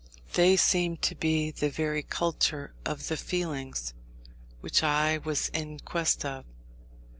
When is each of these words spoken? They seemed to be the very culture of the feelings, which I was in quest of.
They 0.33 0.55
seemed 0.57 1.03
to 1.03 1.13
be 1.13 1.51
the 1.51 1.69
very 1.69 2.01
culture 2.01 2.73
of 2.85 3.07
the 3.07 3.15
feelings, 3.15 3.93
which 4.59 4.81
I 4.81 5.19
was 5.19 5.49
in 5.49 5.77
quest 5.77 6.25
of. 6.25 6.43